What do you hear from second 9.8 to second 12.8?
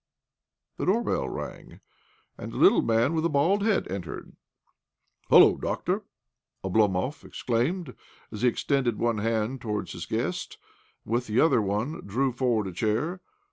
his guest, and with the other one dtew forward a